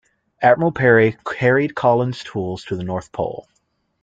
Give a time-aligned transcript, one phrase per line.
[0.41, 3.47] Admiral Peary carried Collins tools to the North Pole.